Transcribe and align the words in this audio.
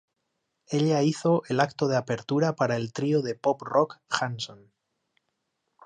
Ella 0.65 1.03
hizo 1.03 1.43
el 1.47 1.59
acto 1.59 1.87
de 1.87 1.95
apertura 1.95 2.55
para 2.55 2.75
el 2.75 2.91
trío 2.91 3.21
de 3.21 3.35
pop-rock 3.35 3.99
Hanson. 4.09 4.73